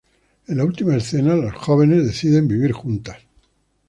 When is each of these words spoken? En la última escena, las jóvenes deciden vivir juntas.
En 0.47 0.57
la 0.57 0.65
última 0.65 0.95
escena, 0.95 1.35
las 1.35 1.53
jóvenes 1.53 2.03
deciden 2.07 2.47
vivir 2.47 2.71
juntas. 2.71 3.17